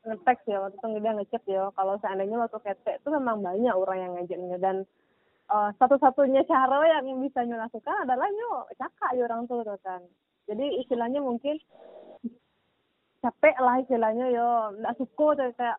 [0.06, 3.98] ngetek ya waktu itu dia ngecek ya kalau seandainya waktu ketek itu memang banyak orang
[3.98, 4.76] yang ngajaknya dan
[5.46, 10.02] eh, satu-satunya cara yang bisa nyo lakukan adalah nyo cakap ya orang tua kan.
[10.46, 11.58] Jadi istilahnya mungkin
[13.22, 15.78] capek lah istilahnya yo nggak suka tuh kayak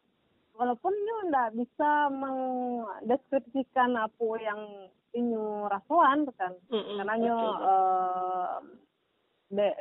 [0.58, 4.62] walaupun nyo nggak bisa mendeskripsikan apa yang
[5.16, 7.56] inyo rasuan kan Mm-mm, karena nyo betul.
[7.64, 8.87] eh, de-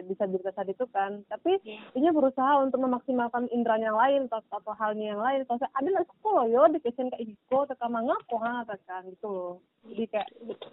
[0.07, 1.27] disabilitas tadi itu kan.
[1.27, 1.83] Tapi Iya.
[1.99, 5.43] ini berusaha untuk memaksimalkan indera yang lain atau, atau halnya yang lain.
[5.45, 9.03] Kalau saya ada nggak suka loh yo di kesen kayak gitu tekan ngaku ha kan
[9.11, 9.55] gitu loh.
[9.91, 10.71] Jadi kayak betul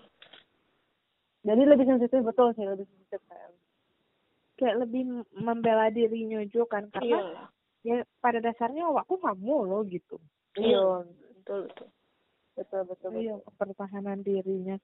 [1.44, 3.52] jadi lebih sensitif betul sih lebih sensitif kan.
[4.56, 7.52] Kayak lebih membela dirinya juga kan karena
[7.84, 10.16] ya pada dasarnya awakku kamu loh gitu.
[10.56, 11.04] Iya
[11.44, 11.88] betul betul betul.
[12.54, 13.10] Betul, betul.
[13.20, 14.80] iya pertahanan dirinya.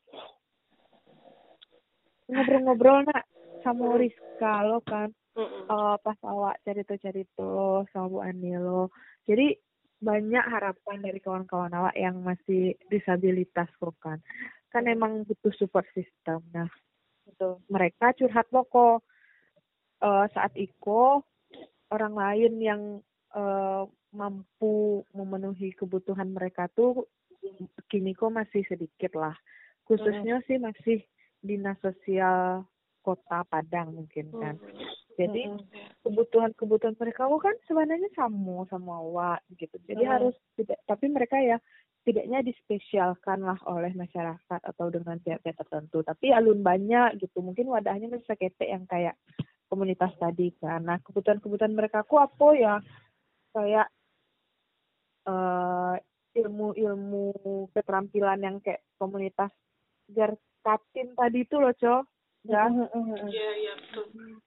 [2.29, 3.23] Ngobrol-ngobrol nak
[3.63, 8.91] sama Rizka lo kan uh, pas awak cerita-cerita sama Bu Anilo.
[9.27, 9.55] Jadi
[9.99, 14.19] banyak harapan dari kawan-kawan awak yang masih disabilitas kok kan.
[14.71, 16.39] Kan emang butuh support system.
[16.55, 16.69] Nah,
[17.27, 19.03] itu mereka curhat loko
[19.99, 21.23] uh, saat iko
[21.91, 22.81] orang lain yang
[23.35, 23.83] uh,
[24.15, 27.05] mampu memenuhi kebutuhan mereka tuh
[27.91, 29.35] kini kok masih sedikit lah.
[29.85, 30.45] Khususnya mm.
[30.45, 30.97] sih masih
[31.41, 32.67] dinas sosial
[33.09, 34.55] kota Padang mungkin kan.
[34.61, 35.51] Mm jadi
[36.07, 40.11] kebutuhan-kebutuhan mereka oh kan sebenarnya sama sama awak gitu jadi hmm.
[40.15, 41.59] harus tidak tapi mereka ya
[42.07, 48.07] tidaknya dispesialkan lah oleh masyarakat atau dengan pihak-pihak tertentu tapi alun banyak gitu mungkin wadahnya
[48.15, 49.19] bisa ketek yang kayak
[49.67, 52.75] komunitas tadi kan nah kebutuhan-kebutuhan mereka ku apa ya
[53.51, 53.91] kayak
[55.27, 55.99] uh,
[56.31, 59.51] ilmu-ilmu keterampilan yang kayak komunitas
[60.09, 62.01] Jarkatin tadi itu loh, Cok.
[62.47, 62.71] Ya.
[62.71, 64.39] Iya, iya, betul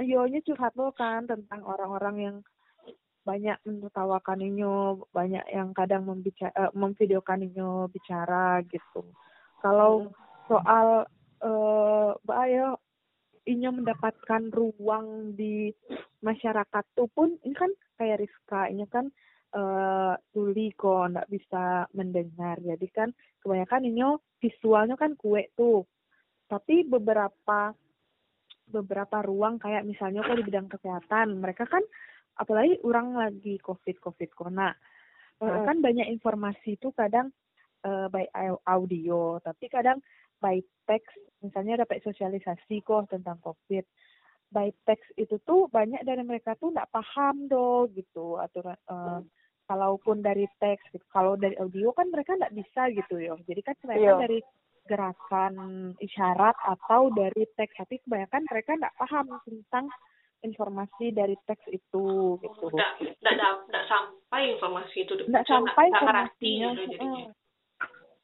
[0.00, 2.36] Yonya curhat lo kan tentang orang-orang yang
[3.22, 9.04] banyak menertawakan inyo, banyak yang kadang membicara, uh, memvideokan inyo bicara gitu.
[9.62, 10.10] Kalau
[10.50, 11.06] soal
[11.44, 12.10] uh,
[12.42, 12.80] ayo
[13.46, 15.70] inyo mendapatkan ruang di
[16.22, 19.10] masyarakat tuh pun ini kan kayak Rizka ini kan
[19.54, 23.08] uh, tuli kok nggak bisa mendengar jadi kan
[23.42, 25.82] kebanyakan inyo visualnya kan kue tuh
[26.52, 27.72] tapi beberapa
[28.68, 31.80] beberapa ruang kayak misalnya kalau di bidang kesehatan mereka kan
[32.36, 34.76] apalagi orang lagi covid covid corona
[35.40, 37.32] uh, kan banyak informasi itu kadang
[37.88, 38.28] uh, by
[38.68, 40.04] audio tapi kadang
[40.42, 43.86] by text misalnya dapat sosialisasi kok tentang covid.
[44.52, 49.22] By text itu tuh banyak dari mereka tuh nggak paham do gitu aturan uh,
[49.70, 51.06] kalaupun dari teks gitu.
[51.08, 53.32] kalau dari audio kan mereka nggak bisa gitu ya.
[53.46, 54.38] Jadi kan mereka dari
[54.86, 55.54] gerakan
[56.02, 57.74] isyarat atau dari teks.
[57.78, 59.86] Tapi kebanyakan mereka nggak paham tentang
[60.42, 62.66] informasi dari teks itu gitu.
[63.22, 67.30] Nggak sampai informasi itu nggak sampai informasinya uh,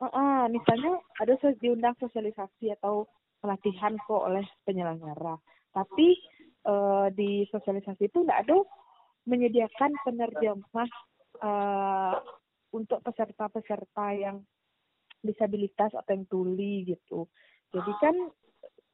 [0.03, 3.07] uh, uh, misalnya ada diundang sosialisasi atau
[3.38, 5.38] pelatihan kok oleh penyelenggara.
[5.71, 6.18] Tapi
[6.66, 8.59] uh, di sosialisasi itu nggak ada
[9.31, 10.90] menyediakan penerjemah
[11.44, 12.16] uh,
[12.75, 14.42] untuk peserta-peserta yang
[15.29, 17.29] disabilitas atau yang tuli gitu.
[17.69, 18.17] Jadi kan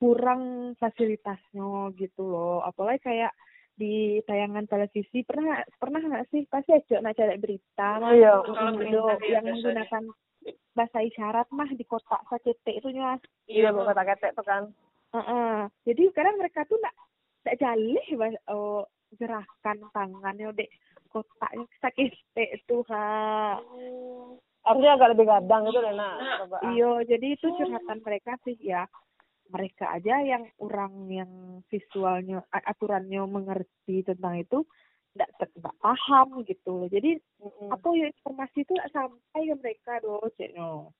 [0.03, 2.61] kurang fasilitasnya gitu loh.
[2.67, 3.33] Apalagi kayak
[3.75, 6.43] di tayangan televisi pernah pernah nggak sih?
[6.51, 8.35] Pasti aja nak cari berita oh, iya.
[8.83, 10.05] Indo yang menggunakan
[10.75, 14.63] bahasa isyarat mah di kotak sakete itu nyas iya bu kotak ketek tuh kan.
[15.15, 15.57] Uh -uh.
[15.87, 16.97] jadi sekarang mereka tuh nggak
[17.47, 18.07] nggak jalih
[18.51, 18.83] oh,
[19.17, 20.71] gerakan tangannya dek.
[21.15, 26.11] Kotaknya sakete itu ha oh harusnya agak lebih gadang gitu Lena.
[26.73, 28.89] Iya jadi itu curhatan mereka sih ya.
[29.45, 31.31] Mereka aja yang orang yang
[31.69, 34.65] visualnya aturannya mengerti tentang itu
[35.15, 37.71] tidak tidak paham gitu jadi mm-hmm.
[37.71, 40.91] apa ya informasi itu tidak sampai ke mereka doh cekno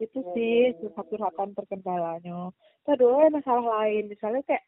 [0.00, 0.32] itu mm-hmm.
[0.32, 2.56] sih curhat-curhatan terkendalanya
[2.88, 4.08] kedua masalah lain.
[4.08, 4.64] Misalnya kayak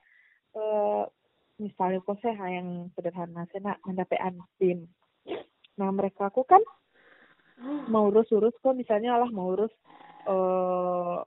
[0.58, 1.08] uh,
[1.62, 4.90] misalnya kok saya yang sederhana saya nak mendapat antim
[5.78, 6.60] nah mereka aku kan
[7.88, 9.72] mau urus-urus kok misalnya lah mau urus
[10.26, 11.22] uh,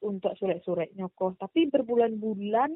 [0.00, 2.74] untuk surat-suratnya kok tapi berbulan-bulan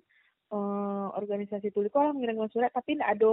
[0.53, 3.33] uh, organisasi tuli kok lah mengirim surat tapi tidak ada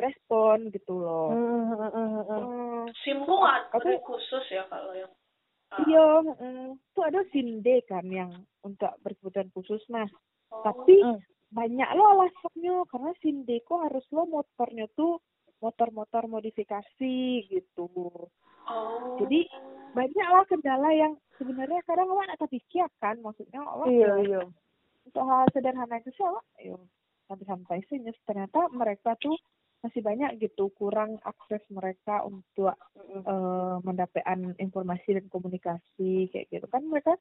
[0.00, 1.28] respon gitu loh.
[1.34, 2.82] Hmm, hmm, hmm, hmm.
[3.04, 5.12] Simpu ada khusus ya kalau yang
[5.76, 5.78] uh.
[5.84, 8.32] Iya, mm, tuh ada sinde kan yang
[8.64, 10.08] untuk berkebutuhan khusus nah.
[10.50, 10.64] Oh.
[10.64, 11.18] Tapi mm.
[11.52, 15.20] banyak lo alasannya karena sinde kok harus lo motornya tuh
[15.60, 17.88] motor-motor modifikasi gitu.
[18.70, 19.18] Oh.
[19.18, 19.50] Jadi
[19.90, 24.40] banyak lah kendala yang sebenarnya kadang awak tak pikir kan, maksudnya awak iya, iya.
[25.02, 26.78] untuk hal sederhana itu sih awak, yo
[27.30, 29.38] sampai-sampai sih ternyata mereka tuh
[29.80, 32.76] masih banyak gitu kurang akses mereka untuk
[33.24, 36.66] uh, mendapatkan informasi dan komunikasi kayak gitu.
[36.68, 37.16] Kan mereka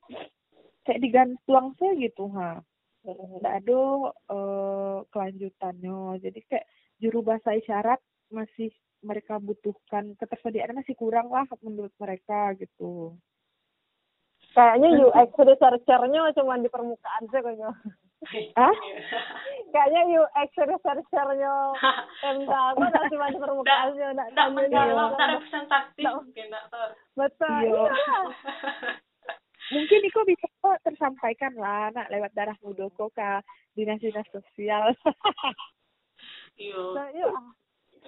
[0.84, 2.60] kayak digantung saya gitu ha.
[3.08, 3.82] Nggak ada
[4.28, 6.20] uh, kelanjutannya.
[6.20, 6.68] Jadi kayak
[7.00, 13.16] juru bahasa isyarat masih mereka butuhkan ketersediaan masih kurang lah menurut mereka gitu.
[14.50, 17.70] Kayaknya UX researchernya cuma di permukaan sih kayaknya.
[18.58, 18.74] Ah
[19.74, 21.54] kayaknya UX researchernya
[22.20, 26.04] tentang apa cuma di permukaan sih nggak mendalam nggak representatif
[27.16, 27.88] betul iya.
[29.76, 33.30] mungkin itu bisa kok tersampaikan lah nak lewat darah mudoko ke
[33.78, 34.92] dinas dinas sosial.
[36.60, 36.76] Iya.
[36.92, 37.08] Nah,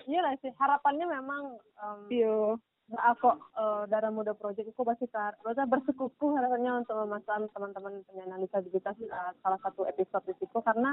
[0.07, 0.51] iya lah sih?
[0.55, 1.43] Harapannya memang
[1.79, 2.55] um, iya.
[2.91, 8.43] nah, kok uh, darah muda project itu pasti maksudnya bersekukuh harapannya untuk memasang teman-teman penyandang
[8.43, 10.91] disabilitas uh, salah satu episode itu karena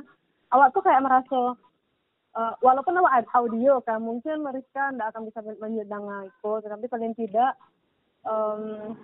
[0.54, 1.58] awak tuh kayak merasa
[2.38, 7.52] uh, walaupun lewat audio kan mungkin mereka tidak akan bisa mendengar itu tapi paling tidak
[8.22, 8.94] um,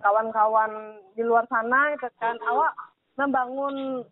[0.00, 2.72] kawan-kawan di luar sana itu kan awak
[3.18, 4.06] membangun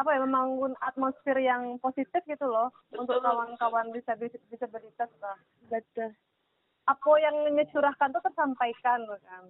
[0.00, 3.04] apa ya membangun atmosfer yang positif gitu loh Betul.
[3.04, 3.92] untuk kawan-kawan
[4.48, 5.36] disabilitas lah.
[5.68, 6.16] Betul.
[6.88, 9.44] Apa yang nyecurahkan tuh tersampaikan kan.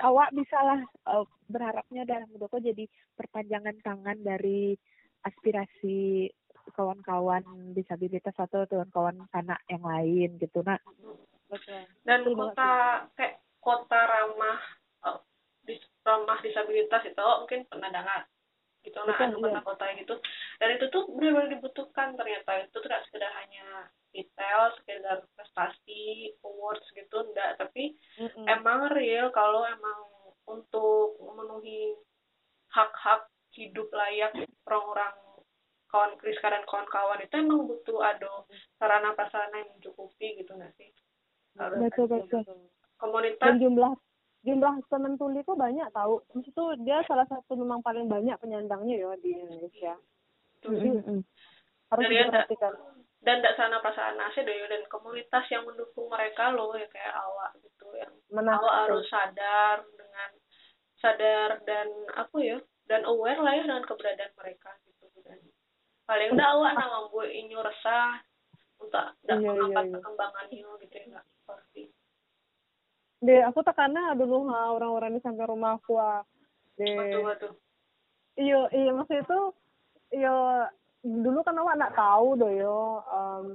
[0.00, 0.78] Awak bisalah
[1.10, 2.86] uh, berharapnya dalam Mudoko jadi
[3.18, 4.78] perpanjangan tangan dari
[5.26, 6.30] aspirasi
[6.72, 10.78] kawan-kawan disabilitas atau kawan-kawan anak yang lain gitu nak.
[11.50, 11.82] Betul.
[12.06, 14.58] Dan kota kayak kota ramah
[15.10, 15.18] uh,
[15.66, 18.30] dis, ramah disabilitas itu oh, mungkin pernah dengar
[18.80, 20.14] gitu nah anu kota kota gitu.
[20.56, 22.64] Dan itu tuh benar-benar dibutuhkan ternyata.
[22.64, 28.44] Itu tuh tidak sekedar hanya detail sekedar prestasi awards gitu enggak tapi mm-hmm.
[28.50, 29.98] emang real kalau emang
[30.50, 31.94] untuk memenuhi
[32.74, 34.34] hak-hak hidup layak
[34.66, 35.14] orang-orang
[35.90, 38.46] kawan Kriska dan kawan-kawan itu emang butuh ada
[38.78, 40.90] sarana prasarana yang mencukupi gitu nggak sih?
[41.58, 42.06] Betul.
[42.06, 42.46] betul.
[42.94, 43.90] Komunitas dan jumlah
[44.40, 49.10] jumlah teman tuli kok banyak tahu itu dia salah satu memang paling banyak penyandangnya ya
[49.20, 49.94] di Indonesia.
[50.60, 51.20] Jadi, mm-hmm.
[51.92, 52.72] harus dan diperhatikan.
[53.20, 57.52] dan tidak sana prasarana sih deh dan komunitas yang mendukung mereka loh ya kayak awak
[57.60, 60.30] gitu yang Menang, awak harus sadar dengan
[61.00, 65.04] sadar dan aku ya dan aware lah ya dengan keberadaan mereka gitu.
[65.24, 65.40] Dan
[66.08, 68.20] paling udah awak nama membuat ini resah
[68.80, 69.94] untuk tidak iya, mengangkat iya, iya.
[70.00, 71.24] perkembangannya gitu ya nggak.
[71.24, 71.29] pasti
[73.20, 76.24] deh aku karena dulu ha orang-orang di sampai rumah aku ah.
[76.80, 77.52] Betul
[78.40, 79.40] iya iya maksud itu
[80.16, 80.64] iya
[81.04, 83.46] dulu kan awak nak tahu doh yo um,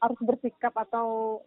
[0.00, 1.40] harus bersikap atau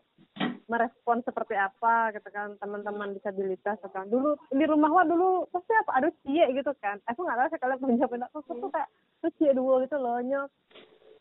[0.69, 4.07] merespon seperti apa gitu kan teman-teman disabilitas gitu kan.
[4.07, 5.99] Dulu di rumah wah dulu pasti apa?
[5.99, 7.01] Ada cie gitu kan?
[7.09, 10.47] Aku nggak tahu sih kalian penjawab aku tuh kayak tuh cie dulu gitu loh nyok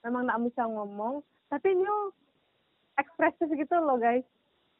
[0.06, 1.24] memang nggak bisa ngomong.
[1.48, 2.12] Tapi nyok
[3.00, 4.24] ekspresif gitu loh guys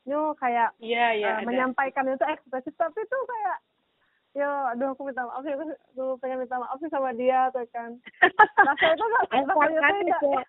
[0.03, 2.75] nyu kayak yeah, yeah, uh, menyampaikan itu ekspresif.
[2.75, 3.57] Tapi itu kayak
[4.33, 7.97] yo aduh aku minta maaf ya aku pengen minta maaf sih sama dia tuh kan.
[8.69, 10.41] Rasanya tuh gak rasanya tuh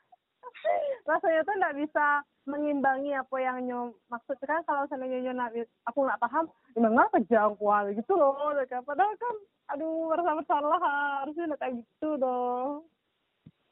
[1.10, 2.08] rasanya tuh nggak bisa
[2.48, 4.40] mengimbangi apa yang nyo maksud.
[4.48, 8.82] Kan kalau seandainya nyo aku nggak paham gimana apa jangkauan gitu loh kan.
[8.82, 9.36] Padahal kan
[9.74, 10.80] aduh merasa bersalah
[11.24, 12.84] harusnya kayak gitu dong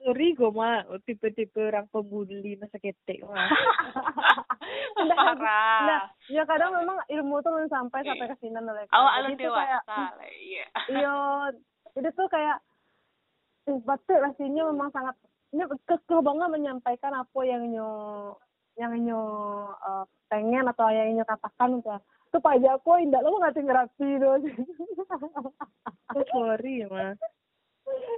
[0.02, 3.50] sorry gue mah tipe-tipe orang pembuli masa ketek mah
[5.12, 5.82] parah.
[5.88, 9.82] Nah, ya kadang memang ilmu tuh belum sampai sampai ke sini oleh awal alun dewasa
[10.38, 10.66] iya.
[10.90, 11.18] Iya.
[11.98, 12.58] Jadi tuh kayak
[13.66, 15.16] betul rasanya memang sangat
[15.52, 17.92] ini kekeh banget menyampaikan apa yang nyo
[18.80, 19.22] yang nyo
[19.84, 22.00] uh, pengen atau yang nyo katakan tuh
[22.32, 24.40] tuh pajak aku indah lo nggak rapi tuh
[26.32, 27.14] sorry mah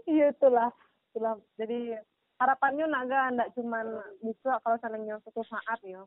[0.06, 0.69] iya itulah
[1.13, 1.38] itulah.
[1.62, 1.93] Jadi
[2.41, 6.02] harapannya naga ndak cuman bisa kalau seandainya suatu saat ya.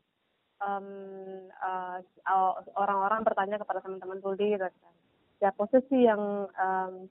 [0.57, 2.01] Um, uh,
[2.75, 4.93] orang-orang bertanya kepada teman-teman tuli gitu kan.
[5.39, 7.07] Ya posisi yang um,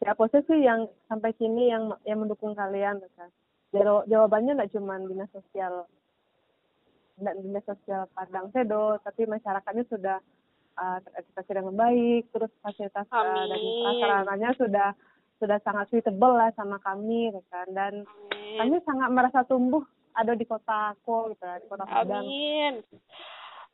[0.00, 3.30] ya posisi yang sampai sini yang yang mendukung kalian gitu kan.
[4.08, 5.84] Jawabannya nggak cuma dinas sosial
[7.20, 10.18] dan dinas sosial Padang Sedo tapi masyarakatnya sudah
[10.80, 14.88] uh, teredukasi dengan baik terus fasilitas uh, dan prasarananya sudah
[15.40, 18.58] sudah sangat suitable lah sama kami gitu kan dan Amin.
[18.60, 19.80] kami sangat merasa tumbuh
[20.12, 22.22] ada di kota aku gitu di kota Padang.
[22.22, 22.84] Amin.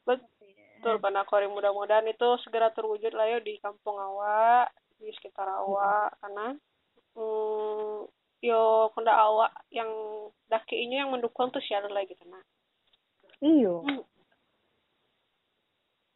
[0.07, 4.71] Betul Pak Nakori mudah-mudahan itu segera terwujud lah ya di kampung awak
[5.03, 6.19] di sekitar awak hmm.
[6.23, 6.47] karena
[7.19, 7.95] hmm,
[8.41, 8.63] yo
[8.95, 9.91] kunda awak yang
[10.47, 12.45] daki ini yang mendukung tuh siapa lagi gitu nah.
[13.43, 13.85] Iyo.
[13.85, 14.05] Hmm.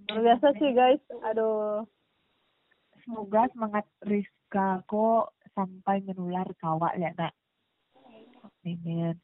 [0.09, 1.03] Luar biasa sih guys.
[1.29, 1.85] Aduh.
[3.05, 7.35] Semoga semangat Rizka kok sampai menular kawak ya nak
[8.65, 9.17] amin.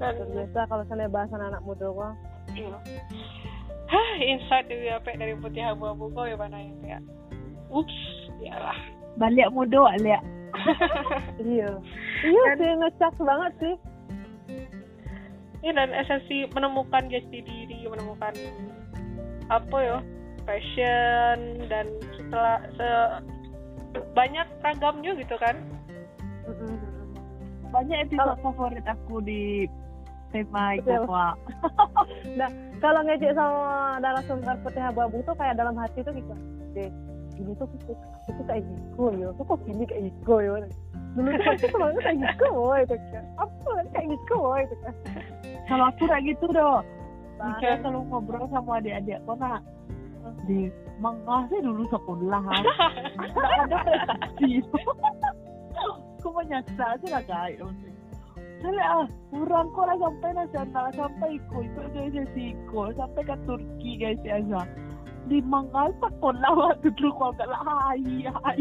[0.00, 2.12] Dan biasa kalau sana bahasan anak muda kok
[2.56, 2.78] iya.
[3.90, 5.12] Hah, insight dari apa?
[5.12, 7.02] Dari putih abu-abu kok ya mana yang kayak
[7.70, 7.98] ups
[8.40, 8.78] lah
[9.18, 10.24] balik muda lihat
[11.54, 11.70] iya.
[12.26, 13.74] Iya sih ngecas banget sih.
[15.62, 18.34] Iya dan esensi menemukan jati diri, menemukan
[19.46, 19.98] apa ya
[20.44, 22.88] fashion dan setelah se
[24.14, 25.56] banyak ragamnya gitu kan?
[27.70, 29.66] Banyak episode kalau, favorit aku di
[30.30, 31.34] tema Jawa.
[32.38, 36.34] nah kalau ngejek sama dalam sumber putih abu-abu tuh kayak dalam hati tuh gitu.
[36.74, 36.90] Deh
[37.40, 37.96] ini tuh aku,
[38.28, 40.60] aku kayak gitu ya aku kok gini kayak gitu ya
[41.16, 42.50] dulu tuh aku selalu kayak gitu
[42.84, 43.24] itu kan.
[43.40, 44.94] Apa kayak gitu itu kan.
[45.66, 46.84] Kalau aku kayak gitu dong
[47.40, 49.60] saya selalu ngobrol sama adik-adik kok nak
[50.44, 54.50] di mengasih dulu sekolah nggak ada prestasi
[56.20, 57.60] aku menyaksa sih lah guys
[58.60, 63.96] Sale ah, kurang kok lah sampai nasional, sampai ikut, ikut organisasi ikut, sampai ke Turki
[63.96, 64.68] guys ya sa.
[65.32, 68.60] Di Mangal pa ko lah waktu dulu kau gak lah hai hai.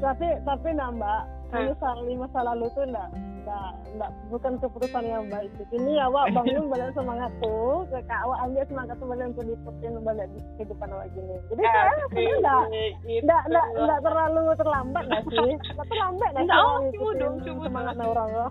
[0.00, 1.18] tapi tapi nambah
[1.52, 3.08] menyesali lima masa lalu tuh enggak
[3.40, 5.50] enggak enggak bukan keputusan yang baik.
[5.72, 10.40] Ini awak bangun balik semangat tuh kayak awak ambil semangat balik untuk diputin balik di
[10.60, 11.36] kehidupan awak gini.
[11.48, 12.64] Jadi Ah, saya sebenarnya enggak
[13.08, 13.22] Gitu.
[13.24, 15.52] enggak enggak enggak terlalu terlambat nggak sih?
[15.56, 18.10] Enggak terlambat nggak sih cuma dong, cuma semangat dong.
[18.12, 18.46] orang lo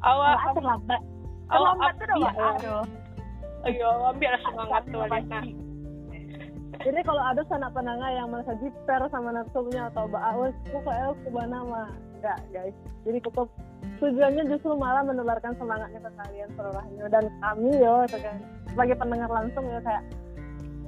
[0.00, 1.00] awak terlambat.
[1.50, 2.84] Terlambat tuh ambil aduh.
[3.60, 5.40] ayo ambil semangat tuh Alina
[6.80, 11.58] jadi kalau ada sanak penanga yang merasa jiper sama nafsunya atau baawes kok kayak kubana
[11.60, 12.76] mah enggak guys.
[13.04, 13.52] Jadi cukup
[14.00, 18.36] tujuannya justru malah menularkan semangatnya ke kalian seluruhnya dan kami yo kan
[18.72, 20.04] sebagai pendengar langsung ya kayak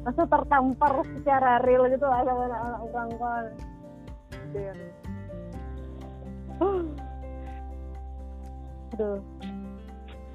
[0.03, 3.45] langsung tertampar secara real gitu lah sama anak-anak orang kan
[4.53, 4.85] Gitu.
[8.93, 9.19] aduh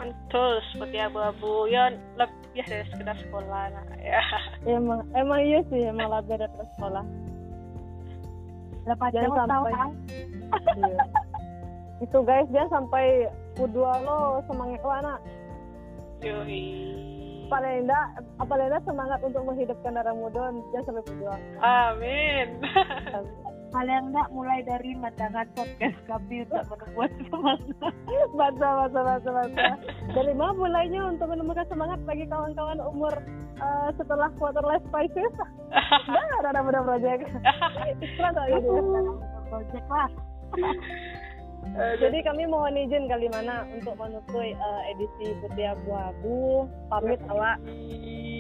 [0.02, 4.22] mantul seperti abu-abu ya lebih dari sekedar sekolah nah, ya
[4.78, 7.06] emang emang iya sih emang lebih dari sekolah
[8.88, 9.74] Lepas Jangan jam tahu sampai.
[9.76, 9.92] kan?
[10.80, 10.98] Iya.
[11.98, 13.26] Itu guys jangan sampai
[13.58, 15.20] kedua lo semangat lo anak
[16.22, 16.66] yoi
[17.48, 18.08] paling enggak
[18.44, 22.48] paling enggak semangat untuk menghidupkan darah muda jangan sampai berjuang amin
[23.68, 27.92] Paling enggak mulai dari mendengar podcast kami untuk membuat semangat.
[28.32, 29.68] baca baca baca baca
[30.16, 33.12] dari mana mulainya untuk menemukan semangat bagi kawan-kawan umur
[33.60, 35.34] eh, setelah quarter life crisis
[35.68, 37.28] udah ada muda project
[38.08, 39.02] iklan gitu ya.
[39.52, 40.10] Project lah.
[42.02, 44.56] Jadi kami mohon izin kali mana untuk menutup eh,
[44.96, 47.58] edisi putih abu-abu pamit awak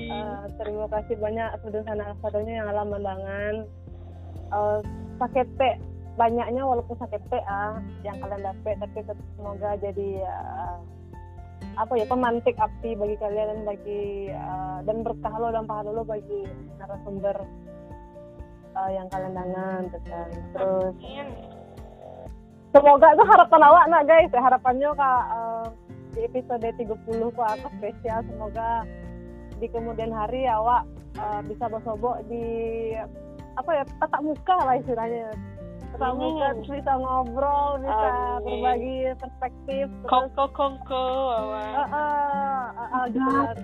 [0.07, 3.67] Eh, terima kasih banyak sudah sana satunya yang alam mendangan
[4.47, 4.79] Eh,
[5.19, 5.61] sakit P
[6.15, 8.99] banyaknya walaupun sakit P ah yang kalian dapat tapi
[9.35, 10.77] semoga jadi eh,
[11.77, 16.07] apa ya pemantik api bagi kalian dan bagi eh, dan berkah lo dan pahala lo
[16.07, 16.47] bagi
[16.79, 17.37] narasumber
[18.71, 20.29] eh, yang kalian dangan kan.
[20.55, 21.56] terus Amin.
[22.71, 24.31] Semoga itu harapan awak nak guys.
[24.31, 25.65] Ya harapannya kak eh,
[26.13, 28.19] di episode 30 kok akan spesial.
[28.25, 28.69] Semoga
[29.57, 30.83] di kemudian hari awak
[31.15, 32.45] eh, bisa bersobok di
[33.57, 35.33] apa ya tatap muka lah istilahnya.
[35.87, 36.19] Tatap Hmm.
[36.19, 38.43] muka terus bisa ngobrol bisa Amin.
[38.43, 41.63] berbagi perspektif kongko kongko awak.
[41.63, 43.57] Eh, eh, eh, gitu kan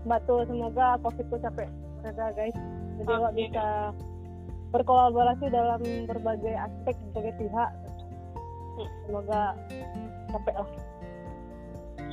[0.00, 1.68] batu semoga covid itu capek
[2.00, 2.56] reda guys.
[3.00, 3.66] Jadi awak bisa
[4.70, 7.70] berkolaborasi dalam berbagai aspek berbagai pihak.
[9.06, 9.54] Semoga
[10.30, 10.70] capek lah.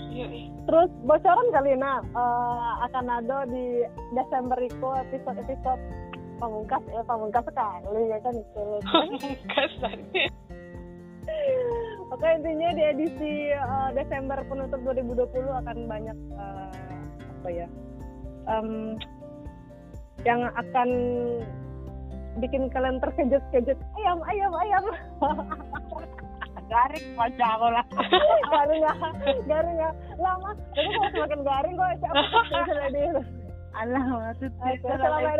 [0.07, 3.85] Yoi terus bocoran kali nah eh, akan ada di
[4.17, 5.81] Desember itu episode episode
[6.37, 8.33] pamungkas ya pamungkas sekali ya kan?
[8.35, 8.63] Itu
[9.51, 10.25] kesannya
[12.11, 16.69] oke intinya di edisi eh, Desember penutup 2020 akan banyak eh,
[17.37, 17.67] apa ya
[18.47, 18.97] em,
[20.25, 20.89] yang akan
[22.39, 23.77] bikin kalian terkejut-kejut.
[24.01, 24.83] Ayam ayam ayam.
[26.67, 27.85] Garing wajah aku lah.
[28.51, 28.93] garing ya
[29.47, 29.89] garing ya.
[30.19, 30.51] Lama.
[30.75, 32.21] Tapi kalau semakin garing kok siapa
[32.51, 33.21] misalnya dia
[33.77, 35.37] Alah, maksud Oke, selamat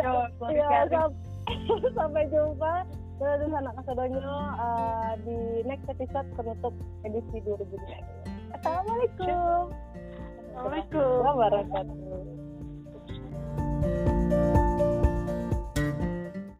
[0.54, 1.18] ya, sam-
[1.98, 2.74] sampai jumpa.
[3.18, 4.22] Dengan anak kasadonyo
[4.62, 6.70] eh, di next episode penutup
[7.02, 8.54] edisi 2020.
[8.54, 9.74] Assalamualaikum.
[10.54, 11.02] Assalamualaikum.
[11.02, 12.47] Warahmatullahi wabarakatuh.